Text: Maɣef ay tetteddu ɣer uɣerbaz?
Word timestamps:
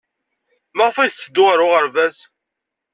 Maɣef 0.75 0.97
ay 0.97 1.09
tetteddu 1.11 1.43
ɣer 1.47 1.59
uɣerbaz? 1.65 2.17